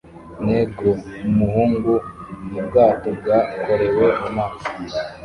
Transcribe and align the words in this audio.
Negro 0.45 0.91
Umuhungu 1.29 1.91
mubwato 2.51 3.09
bwakorewe 3.19 4.05
mumazi 4.19 4.69